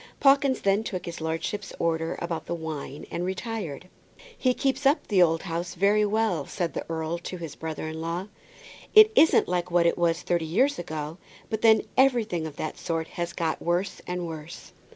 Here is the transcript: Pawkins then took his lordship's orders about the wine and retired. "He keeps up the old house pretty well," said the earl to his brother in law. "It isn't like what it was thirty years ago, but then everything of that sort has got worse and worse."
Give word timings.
Pawkins 0.19 0.61
then 0.61 0.83
took 0.83 1.05
his 1.05 1.21
lordship's 1.21 1.73
orders 1.77 2.17
about 2.23 2.47
the 2.47 2.55
wine 2.55 3.05
and 3.11 3.23
retired. 3.23 3.87
"He 4.35 4.55
keeps 4.55 4.87
up 4.87 5.07
the 5.07 5.21
old 5.21 5.43
house 5.43 5.75
pretty 5.75 6.05
well," 6.05 6.47
said 6.47 6.73
the 6.73 6.83
earl 6.89 7.19
to 7.19 7.37
his 7.37 7.53
brother 7.53 7.87
in 7.87 8.01
law. 8.01 8.27
"It 8.95 9.11
isn't 9.15 9.47
like 9.47 9.69
what 9.69 9.85
it 9.85 9.99
was 9.99 10.23
thirty 10.23 10.43
years 10.45 10.79
ago, 10.79 11.19
but 11.51 11.61
then 11.61 11.83
everything 11.97 12.47
of 12.47 12.55
that 12.55 12.79
sort 12.79 13.09
has 13.09 13.31
got 13.31 13.61
worse 13.61 14.01
and 14.07 14.25
worse." 14.25 14.73